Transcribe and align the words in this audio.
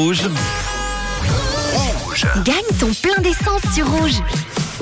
Rouge. 0.00 0.28
Gagne 2.44 2.78
ton 2.78 2.92
plein 3.02 3.20
d'essence 3.20 3.62
sur 3.74 3.84
Rouge. 3.90 4.22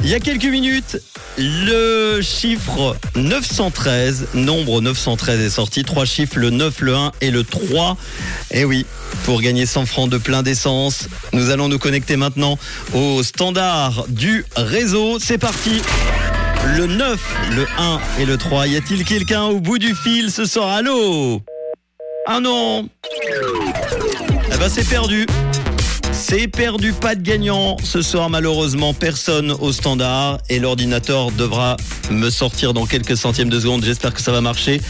Il 0.05 0.11
y 0.11 0.15
a 0.15 0.21
quelques 0.21 0.45
minutes, 0.45 0.99
le 1.39 2.21
chiffre 2.21 2.95
913, 3.15 4.29
nombre 4.35 4.83
913 4.83 5.41
est 5.41 5.49
sorti. 5.49 5.85
Trois 5.85 6.05
chiffres, 6.05 6.39
le 6.39 6.51
9, 6.51 6.81
le 6.83 6.95
1 6.95 7.13
et 7.23 7.31
le 7.31 7.45
3. 7.45 7.97
Et 8.51 8.67
oui, 8.67 8.85
pour 9.25 9.41
gagner 9.41 9.65
100 9.65 9.87
francs 9.87 10.11
de 10.11 10.19
plein 10.19 10.43
d'essence, 10.43 11.09
nous 11.33 11.49
allons 11.49 11.69
nous 11.69 11.79
connecter 11.79 12.17
maintenant 12.17 12.59
au 12.93 13.23
standard 13.23 14.05
du 14.09 14.45
réseau. 14.55 15.19
C'est 15.19 15.39
parti 15.39 15.81
le 16.77 16.85
9, 16.89 17.19
le 17.53 17.67
1 17.79 18.01
et 18.19 18.27
le 18.27 18.37
3. 18.37 18.67
Y 18.67 18.77
a-t-il 18.77 19.03
quelqu'un 19.07 19.45
au 19.45 19.61
bout 19.61 19.79
du 19.79 19.95
fil 19.95 20.31
ce 20.31 20.45
soir? 20.45 20.69
Allô? 20.69 21.41
Ah 22.27 22.41
non 22.41 22.91
Eh 24.53 24.57
ben 24.59 24.69
c'est 24.69 24.89
perdu. 24.89 25.27
C'est 26.13 26.49
perdu, 26.49 26.93
pas 26.93 27.15
de 27.15 27.23
gagnant. 27.23 27.77
Ce 27.83 28.01
soir, 28.01 28.31
malheureusement, 28.31 28.95
personne 28.95 29.53
au 29.61 29.71
standard 29.71 30.39
et 30.49 30.59
l'ordinateur 30.59 31.31
devra 31.31 31.77
me 32.11 32.31
sortir 32.31 32.73
dans 32.73 32.87
quelques 32.87 33.17
centièmes 33.17 33.51
de 33.51 33.61
seconde. 33.61 33.85
J'espère 33.85 34.15
que 34.15 34.23
ça 34.23 34.33
va 34.33 34.41
marcher. 34.41 34.81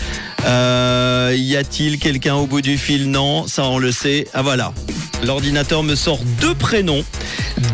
Euh, 0.46 1.34
y 1.36 1.56
a-t-il 1.56 1.98
quelqu'un 1.98 2.36
au 2.36 2.46
bout 2.46 2.60
du 2.60 2.78
fil? 2.78 3.10
Non, 3.10 3.46
ça 3.48 3.64
on 3.64 3.78
le 3.78 3.90
sait. 3.92 4.28
Ah 4.34 4.42
voilà. 4.42 4.72
L'ordinateur 5.24 5.82
me 5.82 5.94
sort 5.94 6.20
deux 6.40 6.54
prénoms, 6.54 7.04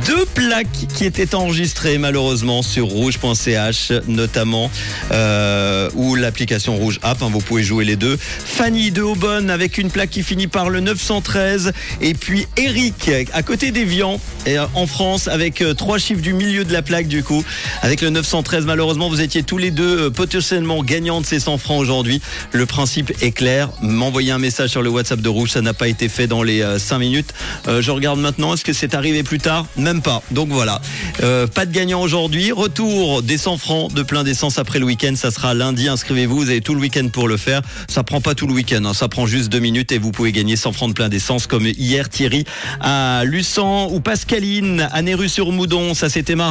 deux 0.06 0.24
plaques 0.26 0.86
qui 0.94 1.04
étaient 1.04 1.34
enregistrées 1.34 1.98
malheureusement 1.98 2.62
sur 2.62 2.86
rouge.ch 2.86 3.92
notamment, 4.06 4.70
euh, 5.10 5.88
ou 5.94 6.14
l'application 6.14 6.76
Rouge 6.76 6.98
App, 7.02 7.22
hein, 7.22 7.28
vous 7.32 7.40
pouvez 7.40 7.62
jouer 7.62 7.84
les 7.84 7.96
deux. 7.96 8.16
Fanny 8.16 8.90
de 8.90 9.02
Aubonne 9.02 9.50
avec 9.50 9.78
une 9.78 9.90
plaque 9.90 10.10
qui 10.10 10.22
finit 10.22 10.46
par 10.46 10.70
le 10.70 10.80
913, 10.80 11.72
et 12.00 12.14
puis 12.14 12.46
Eric 12.56 13.10
à 13.32 13.42
côté 13.42 13.70
d'Evian, 13.70 14.20
euh, 14.48 14.66
en 14.74 14.86
France, 14.86 15.28
avec 15.28 15.62
euh, 15.62 15.74
trois 15.74 15.98
chiffres 15.98 16.22
du 16.22 16.32
milieu 16.32 16.64
de 16.64 16.72
la 16.72 16.82
plaque 16.82 17.08
du 17.08 17.22
coup, 17.22 17.44
avec 17.82 18.00
le 18.00 18.10
913 18.10 18.64
malheureusement 18.66 19.08
vous 19.08 19.20
étiez 19.20 19.42
tous 19.42 19.58
les 19.58 19.70
deux 19.70 20.06
euh, 20.06 20.10
potentiellement 20.10 20.82
gagnants 20.82 21.20
de 21.20 21.26
ces 21.26 21.40
100 21.40 21.58
francs 21.58 21.80
aujourd'hui. 21.80 22.20
Le 22.52 22.66
principe 22.66 23.12
est 23.20 23.32
clair, 23.32 23.70
m'envoyer 23.80 24.32
un 24.32 24.38
message 24.38 24.70
sur 24.70 24.82
le 24.82 24.90
WhatsApp 24.90 25.20
de 25.20 25.28
Rouge, 25.28 25.50
ça 25.50 25.60
n'a 25.60 25.74
pas 25.74 25.88
été 25.88 26.08
fait 26.08 26.26
dans 26.26 26.42
les 26.42 26.62
5 26.78 26.98
minutes. 26.98 27.32
Euh, 27.68 27.82
je 27.82 27.90
regarde 27.90 28.18
maintenant, 28.18 28.54
est-ce 28.54 28.64
que 28.64 28.72
c'est 28.72 28.94
arrivé 28.94 29.22
plus 29.22 29.38
tard? 29.38 29.66
Même 29.76 30.02
pas. 30.02 30.22
Donc 30.30 30.48
voilà, 30.50 30.80
Euh, 31.22 31.46
pas 31.46 31.66
de 31.66 31.72
gagnant 31.72 32.00
aujourd'hui. 32.02 32.52
Retour 32.52 33.22
des 33.22 33.38
100 33.38 33.56
francs 33.58 33.92
de 33.94 34.02
plein 34.02 34.24
d'essence 34.24 34.58
après 34.58 34.78
le 34.78 34.84
week-end, 34.86 35.14
ça 35.16 35.30
sera 35.30 35.54
lundi. 35.54 35.88
Inscrivez-vous, 35.88 36.36
vous 36.36 36.50
avez 36.50 36.60
tout 36.60 36.74
le 36.74 36.80
week-end 36.80 37.08
pour 37.12 37.28
le 37.28 37.36
faire. 37.36 37.62
Ça 37.88 38.02
prend 38.02 38.20
pas 38.20 38.34
tout 38.34 38.46
le 38.46 38.52
week-end, 38.54 38.84
hein. 38.84 38.94
ça 38.94 39.08
prend 39.08 39.26
juste 39.26 39.48
deux 39.50 39.58
minutes 39.60 39.92
et 39.92 39.98
vous 39.98 40.10
pouvez 40.10 40.32
gagner 40.32 40.56
100 40.56 40.72
francs 40.72 40.88
de 40.90 40.94
plein 40.94 41.08
d'essence 41.08 41.46
comme 41.46 41.66
hier 41.66 42.08
Thierry 42.08 42.44
à 42.80 43.22
Luçon 43.24 43.88
ou 43.92 44.00
Pascaline 44.00 44.88
à 44.92 45.00
Néru-sur-Moudon. 45.02 45.94
Ça 45.94 46.08
c'était 46.08 46.34
marrant. 46.34 46.50